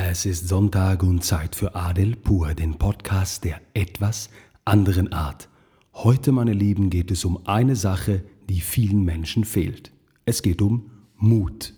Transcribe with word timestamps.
Es 0.00 0.26
ist 0.26 0.46
Sonntag 0.46 1.02
und 1.02 1.24
Zeit 1.24 1.56
für 1.56 1.74
Adel 1.74 2.14
Pur, 2.14 2.54
den 2.54 2.78
Podcast 2.78 3.42
der 3.42 3.60
etwas 3.74 4.30
anderen 4.64 5.12
Art. 5.12 5.48
Heute, 5.92 6.30
meine 6.30 6.52
Lieben, 6.52 6.88
geht 6.88 7.10
es 7.10 7.24
um 7.24 7.44
eine 7.48 7.74
Sache, 7.74 8.22
die 8.48 8.60
vielen 8.60 9.02
Menschen 9.02 9.44
fehlt. 9.44 9.90
Es 10.24 10.42
geht 10.42 10.62
um 10.62 10.92
Mut. 11.16 11.74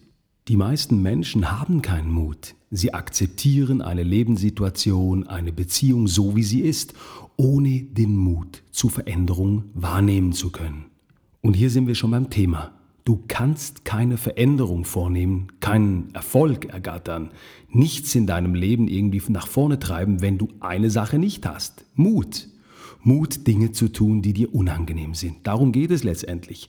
Die 0.48 0.59
meisten 0.59 1.01
Menschen 1.01 1.51
haben 1.51 1.80
keinen 1.80 2.12
Mut. 2.12 2.56
Sie 2.71 2.93
akzeptieren 2.93 3.80
eine 3.80 4.03
Lebenssituation, 4.03 5.26
eine 5.26 5.50
Beziehung 5.50 6.06
so, 6.06 6.37
wie 6.37 6.44
sie 6.44 6.60
ist, 6.60 6.92
ohne 7.38 7.84
den 7.84 8.14
Mut 8.14 8.62
zur 8.71 8.90
Veränderung 8.90 9.71
wahrnehmen 9.72 10.34
zu 10.34 10.50
können. 10.50 10.90
Und 11.40 11.54
hier 11.54 11.71
sind 11.71 11.87
wir 11.87 11.94
schon 11.94 12.10
beim 12.10 12.28
Thema. 12.28 12.79
Du 13.04 13.24
kannst 13.28 13.85
keine 13.85 14.16
Veränderung 14.16 14.85
vornehmen, 14.85 15.48
keinen 15.60 16.14
Erfolg 16.14 16.66
ergattern, 16.66 17.30
nichts 17.69 18.15
in 18.15 18.27
deinem 18.27 18.55
Leben 18.55 18.88
irgendwie 18.88 19.23
nach 19.28 19.46
vorne 19.46 19.78
treiben, 19.78 20.20
wenn 20.20 20.38
du 20.38 20.48
eine 20.61 20.91
Sache 20.91 21.19
nicht 21.19 21.47
hast. 21.47 21.84
Mut. 21.95 22.48
Mut, 23.02 23.47
Dinge 23.47 23.73
zu 23.73 23.89
tun, 23.89 24.20
die 24.20 24.34
dir 24.34 24.55
unangenehm 24.55 25.15
sind. 25.15 25.47
Darum 25.47 25.73
geht 25.73 25.91
es 25.91 26.05
letztendlich. 26.05 26.69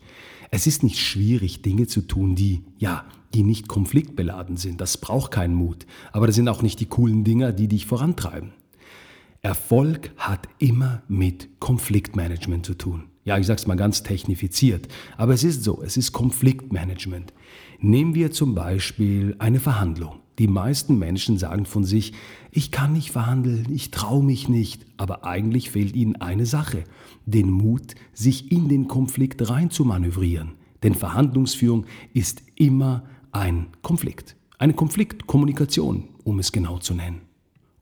Es 0.49 0.65
ist 0.65 0.83
nicht 0.83 0.99
schwierig, 0.99 1.61
Dinge 1.61 1.87
zu 1.87 2.01
tun, 2.01 2.35
die, 2.35 2.61
ja, 2.77 3.05
die 3.33 3.43
nicht 3.43 3.67
konfliktbeladen 3.67 4.57
sind. 4.57 4.79
Das 4.79 4.97
braucht 4.97 5.31
keinen 5.31 5.55
Mut. 5.55 5.85
Aber 6.13 6.27
das 6.27 6.35
sind 6.35 6.47
auch 6.47 6.61
nicht 6.61 6.79
die 6.79 6.85
coolen 6.85 7.23
Dinger, 7.23 7.51
die 7.51 7.67
dich 7.67 7.85
vorantreiben. 7.85 8.53
Erfolg 9.41 10.11
hat 10.17 10.47
immer 10.59 11.03
mit 11.07 11.49
Konfliktmanagement 11.59 12.65
zu 12.65 12.75
tun. 12.75 13.10
Ja, 13.23 13.37
ich 13.37 13.45
sage 13.45 13.59
es 13.59 13.67
mal 13.67 13.75
ganz 13.75 14.01
technifiziert, 14.01 14.87
aber 15.15 15.33
es 15.33 15.43
ist 15.43 15.63
so, 15.63 15.81
es 15.83 15.95
ist 15.95 16.11
Konfliktmanagement. 16.11 17.33
Nehmen 17.79 18.15
wir 18.15 18.31
zum 18.31 18.55
Beispiel 18.55 19.35
eine 19.37 19.59
Verhandlung. 19.59 20.19
Die 20.39 20.47
meisten 20.47 20.97
Menschen 20.97 21.37
sagen 21.37 21.65
von 21.65 21.83
sich, 21.83 22.13
ich 22.51 22.71
kann 22.71 22.93
nicht 22.93 23.11
verhandeln, 23.11 23.67
ich 23.71 23.91
traue 23.91 24.23
mich 24.23 24.49
nicht, 24.49 24.85
aber 24.97 25.23
eigentlich 25.23 25.69
fehlt 25.69 25.95
ihnen 25.95 26.15
eine 26.15 26.47
Sache, 26.47 26.83
den 27.25 27.51
Mut, 27.51 27.93
sich 28.13 28.51
in 28.51 28.69
den 28.69 28.87
Konflikt 28.87 29.47
rein 29.49 29.69
zu 29.69 29.85
manövrieren. 29.85 30.53
Denn 30.81 30.95
Verhandlungsführung 30.95 31.85
ist 32.13 32.41
immer 32.55 33.03
ein 33.31 33.67
Konflikt, 33.83 34.35
eine 34.57 34.73
Konfliktkommunikation, 34.73 36.07
um 36.23 36.39
es 36.39 36.51
genau 36.51 36.79
zu 36.79 36.95
nennen. 36.95 37.21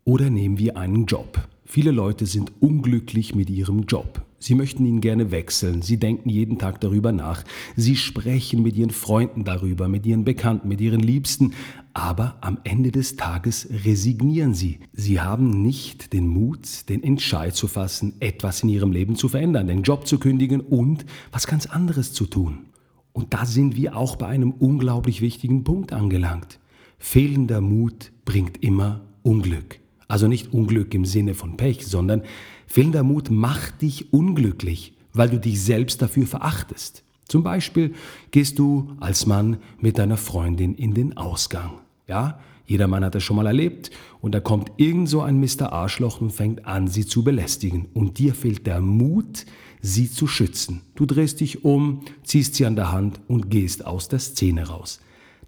Oder 0.03 0.29
nehmen 0.29 0.57
wir 0.57 0.75
einen 0.75 1.05
Job. 1.05 1.47
Viele 1.71 1.91
Leute 1.91 2.25
sind 2.25 2.51
unglücklich 2.61 3.35
mit 3.35 3.47
ihrem 3.47 3.83
Job. 3.83 4.25
Sie 4.39 4.55
möchten 4.55 4.87
ihn 4.87 5.01
gerne 5.01 5.29
wechseln. 5.29 5.83
Sie 5.83 5.97
denken 5.97 6.27
jeden 6.27 6.57
Tag 6.57 6.81
darüber 6.81 7.11
nach. 7.11 7.43
Sie 7.75 7.95
sprechen 7.95 8.63
mit 8.63 8.75
ihren 8.75 8.89
Freunden 8.89 9.43
darüber, 9.43 9.87
mit 9.87 10.03
ihren 10.03 10.25
Bekannten, 10.25 10.67
mit 10.67 10.81
ihren 10.81 10.99
Liebsten. 10.99 11.53
Aber 11.93 12.37
am 12.41 12.57
Ende 12.63 12.91
des 12.91 13.17
Tages 13.17 13.67
resignieren 13.85 14.55
sie. 14.55 14.79
Sie 14.93 15.21
haben 15.21 15.61
nicht 15.61 16.11
den 16.11 16.27
Mut, 16.27 16.89
den 16.89 17.03
Entscheid 17.03 17.55
zu 17.55 17.67
fassen, 17.67 18.13
etwas 18.19 18.63
in 18.63 18.69
ihrem 18.69 18.91
Leben 18.91 19.15
zu 19.15 19.29
verändern, 19.29 19.67
den 19.67 19.83
Job 19.83 20.07
zu 20.07 20.17
kündigen 20.17 20.61
und 20.61 21.05
was 21.31 21.45
ganz 21.45 21.67
anderes 21.67 22.13
zu 22.13 22.25
tun. 22.25 22.65
Und 23.13 23.35
da 23.35 23.45
sind 23.45 23.75
wir 23.75 23.95
auch 23.95 24.15
bei 24.15 24.25
einem 24.25 24.53
unglaublich 24.53 25.21
wichtigen 25.21 25.63
Punkt 25.63 25.93
angelangt. 25.93 26.59
Fehlender 26.97 27.61
Mut 27.61 28.11
bringt 28.25 28.63
immer 28.63 29.01
Unglück. 29.21 29.79
Also 30.09 30.27
nicht 30.27 30.51
Unglück 30.51 30.93
im 30.93 31.05
Sinne 31.05 31.35
von 31.35 31.55
Pech, 31.55 31.85
sondern 31.85 32.23
fehlender 32.67 33.03
Mut 33.03 33.29
macht 33.29 33.81
dich 33.81 34.11
unglücklich, 34.11 34.93
weil 35.13 35.29
du 35.29 35.39
dich 35.39 35.61
selbst 35.61 36.01
dafür 36.01 36.27
verachtest. 36.27 37.03
Zum 37.27 37.43
Beispiel 37.43 37.93
gehst 38.31 38.57
du 38.57 38.89
als 38.99 39.27
Mann 39.27 39.57
mit 39.79 39.99
deiner 39.99 40.17
Freundin 40.17 40.73
in 40.73 40.95
den 40.95 41.15
Ausgang. 41.15 41.73
Ja, 42.07 42.39
jeder 42.65 42.87
Mann 42.87 43.05
hat 43.05 43.13
das 43.13 43.23
schon 43.23 43.35
mal 43.35 43.45
erlebt 43.45 43.91
und 44.19 44.33
da 44.33 44.39
kommt 44.39 44.71
irgend 44.77 45.09
so 45.09 45.21
ein 45.21 45.39
Mr. 45.39 45.71
Arschloch 45.71 46.21
und 46.21 46.31
fängt 46.31 46.65
an, 46.65 46.87
sie 46.87 47.05
zu 47.05 47.23
belästigen. 47.23 47.85
Und 47.93 48.17
dir 48.17 48.33
fehlt 48.33 48.65
der 48.65 48.81
Mut, 48.81 49.45
sie 49.79 50.09
zu 50.11 50.25
schützen. 50.25 50.81
Du 50.95 51.05
drehst 51.05 51.39
dich 51.39 51.63
um, 51.63 52.01
ziehst 52.23 52.55
sie 52.55 52.65
an 52.65 52.75
der 52.75 52.91
Hand 52.91 53.19
und 53.27 53.51
gehst 53.51 53.85
aus 53.85 54.07
der 54.07 54.19
Szene 54.19 54.67
raus. 54.67 54.99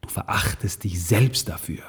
Du 0.02 0.09
verachtest 0.09 0.84
dich 0.84 1.03
selbst 1.03 1.50
dafür. 1.50 1.81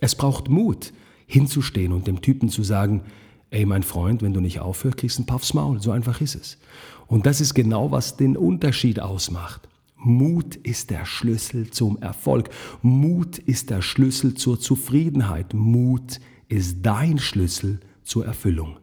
Es 0.00 0.14
braucht 0.14 0.48
Mut, 0.48 0.92
hinzustehen 1.26 1.92
und 1.92 2.06
dem 2.06 2.20
Typen 2.20 2.48
zu 2.48 2.62
sagen, 2.62 3.02
ey 3.50 3.66
mein 3.66 3.82
Freund, 3.82 4.22
wenn 4.22 4.34
du 4.34 4.40
nicht 4.40 4.60
aufhörst, 4.60 4.98
kriegst 4.98 5.18
du 5.18 5.22
ein 5.22 5.26
Puffs 5.26 5.54
Maul. 5.54 5.80
So 5.80 5.90
einfach 5.90 6.20
ist 6.20 6.34
es. 6.34 6.58
Und 7.06 7.26
das 7.26 7.40
ist 7.40 7.54
genau, 7.54 7.90
was 7.90 8.16
den 8.16 8.36
Unterschied 8.36 9.00
ausmacht. 9.00 9.68
Mut 9.96 10.56
ist 10.56 10.90
der 10.90 11.06
Schlüssel 11.06 11.70
zum 11.70 11.96
Erfolg. 12.02 12.50
Mut 12.82 13.38
ist 13.38 13.70
der 13.70 13.80
Schlüssel 13.80 14.34
zur 14.34 14.60
Zufriedenheit. 14.60 15.54
Mut 15.54 16.20
ist 16.48 16.78
dein 16.82 17.18
Schlüssel 17.18 17.80
zur 18.02 18.26
Erfüllung. 18.26 18.76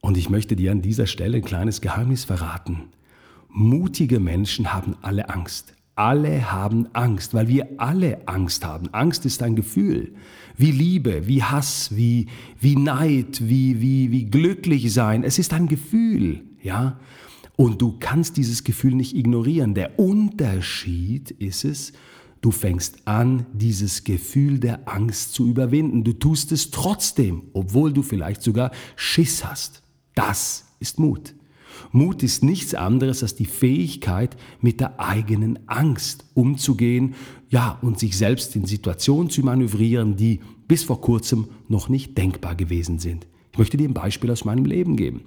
Und 0.00 0.16
ich 0.16 0.28
möchte 0.28 0.56
dir 0.56 0.72
an 0.72 0.82
dieser 0.82 1.06
Stelle 1.06 1.38
ein 1.38 1.44
kleines 1.44 1.80
Geheimnis 1.80 2.24
verraten. 2.24 2.90
Mutige 3.48 4.20
Menschen 4.20 4.74
haben 4.74 4.94
alle 5.00 5.30
Angst. 5.30 5.74
Alle 5.98 6.52
haben 6.52 6.86
Angst, 6.92 7.34
weil 7.34 7.48
wir 7.48 7.70
alle 7.78 8.28
Angst 8.28 8.64
haben. 8.64 8.88
Angst 8.94 9.26
ist 9.26 9.42
ein 9.42 9.56
Gefühl. 9.56 10.14
Wie 10.56 10.70
Liebe, 10.70 11.26
wie 11.26 11.42
Hass, 11.42 11.90
wie, 11.96 12.28
wie 12.60 12.76
Neid, 12.76 13.40
wie, 13.48 13.80
wie, 13.80 14.12
wie 14.12 14.26
glücklich 14.26 14.92
sein. 14.92 15.24
Es 15.24 15.40
ist 15.40 15.52
ein 15.52 15.66
Gefühl, 15.66 16.44
ja. 16.62 17.00
Und 17.56 17.82
du 17.82 17.96
kannst 17.98 18.36
dieses 18.36 18.62
Gefühl 18.62 18.94
nicht 18.94 19.16
ignorieren. 19.16 19.74
Der 19.74 19.98
Unterschied 19.98 21.32
ist 21.32 21.64
es, 21.64 21.92
du 22.42 22.52
fängst 22.52 23.08
an, 23.08 23.46
dieses 23.52 24.04
Gefühl 24.04 24.60
der 24.60 24.88
Angst 24.88 25.34
zu 25.34 25.48
überwinden. 25.48 26.04
Du 26.04 26.12
tust 26.12 26.52
es 26.52 26.70
trotzdem, 26.70 27.42
obwohl 27.54 27.92
du 27.92 28.04
vielleicht 28.04 28.42
sogar 28.42 28.70
Schiss 28.94 29.44
hast. 29.44 29.82
Das 30.14 30.64
ist 30.78 31.00
Mut. 31.00 31.34
Mut 31.92 32.22
ist 32.22 32.44
nichts 32.44 32.74
anderes 32.74 33.22
als 33.22 33.34
die 33.34 33.46
Fähigkeit, 33.46 34.36
mit 34.60 34.80
der 34.80 35.00
eigenen 35.00 35.58
Angst 35.68 36.26
umzugehen, 36.34 37.14
ja, 37.50 37.78
und 37.80 37.98
sich 37.98 38.16
selbst 38.16 38.54
in 38.56 38.66
Situationen 38.66 39.30
zu 39.30 39.42
manövrieren, 39.42 40.16
die 40.16 40.40
bis 40.66 40.84
vor 40.84 41.00
kurzem 41.00 41.48
noch 41.68 41.88
nicht 41.88 42.16
denkbar 42.18 42.54
gewesen 42.54 42.98
sind. 42.98 43.26
Ich 43.52 43.58
möchte 43.58 43.76
dir 43.76 43.88
ein 43.88 43.94
Beispiel 43.94 44.30
aus 44.30 44.44
meinem 44.44 44.66
Leben 44.66 44.96
geben. 44.96 45.22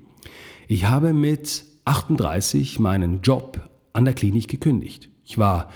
Ich 0.67 0.85
habe 0.85 1.13
mit 1.13 1.65
38 1.85 2.79
meinen 2.79 3.21
Job 3.21 3.69
an 3.93 4.05
der 4.05 4.13
Klinik 4.13 4.47
gekündigt. 4.47 5.09
Ich 5.25 5.37
war 5.37 5.69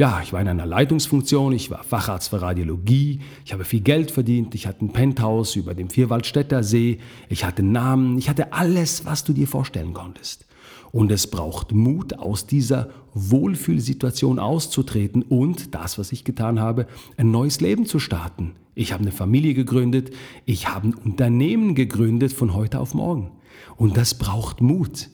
ja, 0.00 0.22
ich 0.22 0.32
war 0.32 0.40
in 0.40 0.48
einer 0.48 0.64
Leitungsfunktion, 0.64 1.52
ich 1.52 1.70
war 1.70 1.84
Facharzt 1.84 2.30
für 2.30 2.40
Radiologie, 2.40 3.20
ich 3.44 3.52
habe 3.52 3.66
viel 3.66 3.82
Geld 3.82 4.10
verdient, 4.10 4.54
ich 4.54 4.66
hatte 4.66 4.82
ein 4.82 4.94
Penthouse 4.94 5.56
über 5.56 5.74
dem 5.74 5.90
Vierwaldstätter 5.90 6.62
See, 6.62 7.00
ich 7.28 7.44
hatte 7.44 7.62
Namen, 7.62 8.16
ich 8.16 8.30
hatte 8.30 8.54
alles, 8.54 9.04
was 9.04 9.24
du 9.24 9.34
dir 9.34 9.46
vorstellen 9.46 9.92
konntest. 9.92 10.46
Und 10.90 11.12
es 11.12 11.26
braucht 11.26 11.72
Mut, 11.72 12.18
aus 12.18 12.46
dieser 12.46 12.88
Wohlfühlsituation 13.12 14.38
auszutreten 14.38 15.20
und 15.20 15.74
das, 15.74 15.98
was 15.98 16.12
ich 16.12 16.24
getan 16.24 16.60
habe, 16.60 16.86
ein 17.18 17.30
neues 17.30 17.60
Leben 17.60 17.84
zu 17.84 17.98
starten. 17.98 18.52
Ich 18.74 18.94
habe 18.94 19.02
eine 19.02 19.12
Familie 19.12 19.52
gegründet, 19.52 20.14
ich 20.46 20.66
habe 20.66 20.88
ein 20.88 20.94
Unternehmen 20.94 21.74
gegründet 21.74 22.32
von 22.32 22.54
heute 22.54 22.80
auf 22.80 22.94
morgen. 22.94 23.32
Und 23.76 23.98
das 23.98 24.14
braucht 24.14 24.62
Mut. 24.62 25.10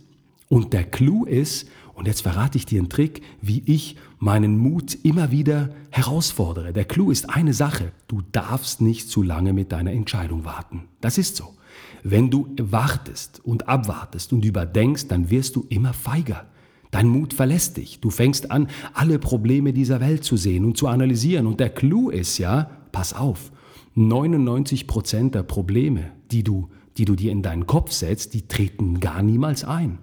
Und 0.48 0.72
der 0.72 0.84
Clou 0.84 1.24
ist, 1.24 1.66
und 1.96 2.06
jetzt 2.06 2.20
verrate 2.20 2.58
ich 2.58 2.66
dir 2.66 2.78
einen 2.78 2.90
Trick, 2.90 3.22
wie 3.40 3.62
ich 3.64 3.96
meinen 4.18 4.58
Mut 4.58 4.96
immer 5.02 5.30
wieder 5.30 5.70
herausfordere. 5.90 6.74
Der 6.74 6.84
Clou 6.84 7.10
ist 7.10 7.30
eine 7.30 7.54
Sache. 7.54 7.90
Du 8.06 8.20
darfst 8.32 8.82
nicht 8.82 9.08
zu 9.08 9.22
lange 9.22 9.54
mit 9.54 9.72
deiner 9.72 9.92
Entscheidung 9.92 10.44
warten. 10.44 10.84
Das 11.00 11.16
ist 11.16 11.36
so. 11.36 11.54
Wenn 12.02 12.30
du 12.30 12.54
wartest 12.60 13.40
und 13.44 13.68
abwartest 13.68 14.34
und 14.34 14.44
überdenkst, 14.44 15.08
dann 15.08 15.30
wirst 15.30 15.56
du 15.56 15.64
immer 15.70 15.94
feiger. 15.94 16.44
Dein 16.90 17.08
Mut 17.08 17.32
verlässt 17.32 17.78
dich. 17.78 17.98
Du 18.00 18.10
fängst 18.10 18.50
an, 18.50 18.68
alle 18.92 19.18
Probleme 19.18 19.72
dieser 19.72 20.00
Welt 20.00 20.22
zu 20.22 20.36
sehen 20.36 20.66
und 20.66 20.76
zu 20.76 20.88
analysieren. 20.88 21.46
Und 21.46 21.60
der 21.60 21.70
Clou 21.70 22.10
ist 22.10 22.36
ja, 22.36 22.70
pass 22.92 23.14
auf, 23.14 23.50
99 23.94 24.86
Prozent 24.86 25.34
der 25.34 25.44
Probleme, 25.44 26.12
die 26.30 26.44
du, 26.44 26.68
die 26.98 27.06
du 27.06 27.16
dir 27.16 27.32
in 27.32 27.40
deinen 27.40 27.66
Kopf 27.66 27.92
setzt, 27.92 28.34
die 28.34 28.46
treten 28.46 29.00
gar 29.00 29.22
niemals 29.22 29.64
ein. 29.64 29.98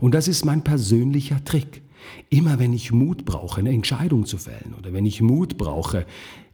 Und 0.00 0.14
das 0.14 0.28
ist 0.28 0.44
mein 0.44 0.64
persönlicher 0.64 1.44
Trick. 1.44 1.82
Immer 2.30 2.58
wenn 2.58 2.72
ich 2.72 2.92
Mut 2.92 3.24
brauche, 3.24 3.60
eine 3.60 3.70
Entscheidung 3.70 4.26
zu 4.26 4.38
fällen 4.38 4.74
oder 4.78 4.92
wenn 4.92 5.06
ich 5.06 5.22
Mut 5.22 5.56
brauche, 5.56 6.06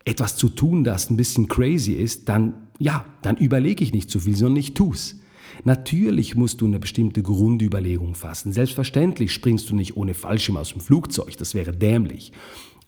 etwas 0.05 0.37
zu 0.37 0.49
tun, 0.49 0.85
das 0.85 1.11
ein 1.11 1.17
bisschen 1.17 1.49
crazy 1.49 1.93
ist, 1.93 2.29
dann, 2.29 2.55
ja, 2.79 3.05
dann 3.23 3.37
überlege 3.37 3.85
ich 3.85 3.93
nicht 3.93 4.11
zu 4.11 4.21
viel, 4.21 4.37
sondern 4.37 4.59
ich 4.59 4.75
tu's. 4.75 5.17
Natürlich 5.65 6.37
musst 6.37 6.61
du 6.61 6.67
eine 6.67 6.79
bestimmte 6.79 7.23
Grundüberlegung 7.23 8.15
fassen. 8.15 8.53
Selbstverständlich 8.53 9.33
springst 9.33 9.69
du 9.71 9.75
nicht 9.75 9.97
ohne 9.97 10.15
Fallschirm 10.15 10.57
aus 10.57 10.73
dem 10.73 10.81
Flugzeug, 10.81 11.37
das 11.37 11.55
wäre 11.55 11.73
dämlich. 11.73 12.33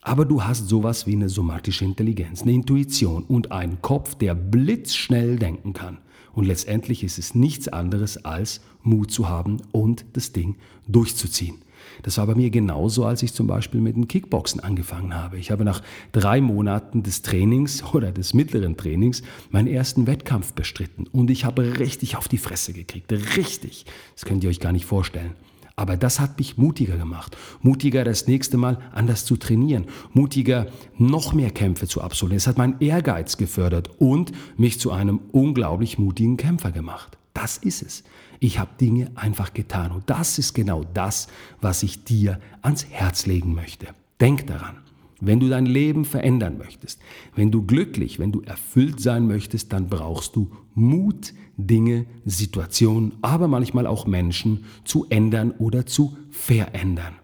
Aber 0.01 0.25
du 0.25 0.43
hast 0.43 0.69
sowas 0.69 1.07
wie 1.07 1.13
eine 1.13 1.29
somatische 1.29 1.85
Intelligenz, 1.85 2.43
eine 2.43 2.53
Intuition 2.53 3.23
und 3.23 3.53
einen 3.53 3.83
Kopf, 3.83 4.17
der 4.17 4.35
blitzschnell 4.35 5.37
denken 5.37 5.75
kann. 5.75 5.99
Und 6.33 6.47
letztendlich 6.47 7.05
ist 7.05 7.19
es 7.19 7.35
nichts 7.35 7.69
anderes 7.69 8.25
als 8.25 8.63
Mut 8.83 9.11
zu 9.11 9.29
haben 9.29 9.59
und 9.73 10.05
das 10.13 10.33
Ding 10.33 10.57
durchzuziehen. 10.87 11.57
Das 12.03 12.19
war 12.19 12.27
bei 12.27 12.35
mir 12.35 12.51
genauso, 12.51 13.05
als 13.05 13.23
ich 13.23 13.33
zum 13.33 13.47
Beispiel 13.47 13.81
mit 13.81 13.97
dem 13.97 14.09
Kickboxen 14.09 14.61
angefangen 14.61 15.15
habe. 15.15 15.39
Ich 15.39 15.51
habe 15.51 15.65
nach 15.65 15.83
drei 16.13 16.41
Monaten 16.41 17.03
des 17.03 17.23
Trainings 17.23 17.83
oder 17.95 18.13
des 18.13 18.35
mittleren 18.35 18.77
Trainings 18.77 19.23
meinen 19.51 19.69
ersten 19.69 20.07
Wettkampf 20.07 20.53
bestritten 20.53 21.07
und 21.13 21.31
ich 21.31 21.45
habe 21.45 21.79
richtig 21.79 22.17
auf 22.17 22.29
die 22.29 22.39
Fresse 22.39 22.73
gekriegt. 22.73 23.13
Richtig. 23.37 23.85
Das 24.15 24.25
könnt 24.25 24.45
ihr 24.45 24.51
euch 24.51 24.61
gar 24.61 24.73
nicht 24.73 24.87
vorstellen. 24.87 25.33
Aber 25.75 25.97
das 25.97 26.21
hat 26.21 26.39
mich 26.39 26.59
mutiger 26.59 26.99
gemacht. 26.99 27.37
Mutiger, 27.63 28.05
das 28.05 28.27
nächste 28.27 28.59
Mal 28.59 28.79
anders 28.93 29.25
zu 29.25 29.37
trainieren. 29.37 29.87
Mutiger, 30.13 30.67
noch 30.99 31.33
mehr 31.33 31.51
Kämpfe 31.51 31.89
zu 31.89 32.03
absolvieren. 32.03 32.37
Es 32.37 32.47
hat 32.47 32.59
meinen 32.59 32.77
Ehrgeiz 32.81 33.39
gefördert 33.39 33.91
und 33.99 34.33
mich 34.59 34.79
zu 34.79 34.93
einem 34.93 35.21
unglaublich 35.33 35.99
mutigen 35.99 36.37
Kämpfer 36.37 36.73
gemacht. 36.73 37.17
Das 37.33 37.57
ist 37.57 37.83
es. 37.83 38.05
Ich 38.43 38.59
habe 38.59 38.73
Dinge 38.81 39.09
einfach 39.15 39.55
getan. 39.55 39.93
Und 39.93 40.11
das 40.11 40.37
ist 40.37 40.53
genau 40.53 40.83
das, 40.95 41.29
was 41.61 41.85
ich 41.85 42.03
dir 42.03 42.41
ans 42.61 42.85
Herz 42.91 43.25
legen 43.25 43.55
möchte. 43.55 43.87
Denk 44.21 44.49
daran. 44.49 44.79
Wenn 45.21 45.39
du 45.39 45.49
dein 45.49 45.65
Leben 45.65 46.05
verändern 46.05 46.59
möchtest, 46.59 47.01
wenn 47.37 47.53
du 47.53 47.63
glücklich, 47.65 48.19
wenn 48.19 48.33
du 48.33 48.41
erfüllt 48.41 48.99
sein 48.99 49.29
möchtest, 49.29 49.73
dann 49.73 49.89
brauchst 49.89 50.35
du 50.35 50.51
Mut, 50.75 51.35
Dinge, 51.57 52.07
Situationen, 52.25 53.13
aber 53.23 53.47
manchmal 53.47 53.87
auch 53.87 54.07
Menschen 54.07 54.65
zu 54.85 55.07
ändern 55.09 55.53
oder 55.53 55.87
zu 55.87 56.17
verändern. 56.33 57.15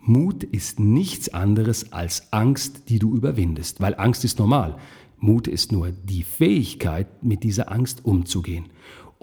Mut 0.00 0.44
ist 0.44 0.80
nichts 0.80 1.28
anderes 1.28 1.92
als 1.92 2.32
Angst, 2.32 2.88
die 2.88 2.98
du 2.98 3.14
überwindest, 3.14 3.82
weil 3.82 3.94
Angst 3.96 4.24
ist 4.24 4.38
normal. 4.38 4.78
Mut 5.18 5.46
ist 5.46 5.72
nur 5.72 5.90
die 5.90 6.22
Fähigkeit, 6.22 7.22
mit 7.22 7.42
dieser 7.42 7.70
Angst 7.70 8.06
umzugehen. 8.06 8.70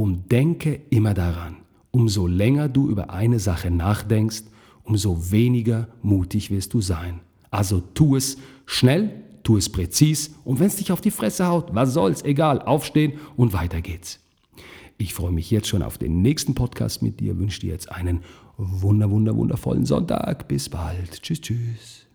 Und 0.01 0.31
denke 0.31 0.81
immer 0.89 1.13
daran, 1.13 1.57
umso 1.91 2.25
länger 2.25 2.69
du 2.69 2.89
über 2.89 3.11
eine 3.11 3.37
Sache 3.37 3.69
nachdenkst, 3.69 4.45
umso 4.81 5.29
weniger 5.29 5.89
mutig 6.01 6.49
wirst 6.49 6.73
du 6.73 6.81
sein. 6.81 7.19
Also 7.51 7.81
tu 7.81 8.15
es 8.15 8.39
schnell, 8.65 9.11
tu 9.43 9.57
es 9.57 9.71
präzis 9.71 10.33
und 10.43 10.59
wenn 10.59 10.65
es 10.65 10.77
dich 10.77 10.91
auf 10.91 11.01
die 11.01 11.11
Fresse 11.11 11.45
haut, 11.45 11.75
was 11.75 11.93
soll's, 11.93 12.23
egal, 12.23 12.63
aufstehen 12.63 13.13
und 13.37 13.53
weiter 13.53 13.83
geht's. 13.83 14.19
Ich 14.97 15.13
freue 15.13 15.31
mich 15.31 15.51
jetzt 15.51 15.67
schon 15.67 15.83
auf 15.83 15.99
den 15.99 16.23
nächsten 16.23 16.55
Podcast 16.55 17.03
mit 17.03 17.19
dir, 17.19 17.37
wünsche 17.37 17.59
dir 17.59 17.71
jetzt 17.71 17.91
einen 17.91 18.21
wunder, 18.57 19.11
wunder, 19.11 19.35
wundervollen 19.35 19.85
Sonntag. 19.85 20.47
Bis 20.47 20.67
bald. 20.67 21.21
Tschüss, 21.21 21.41
tschüss. 21.41 22.10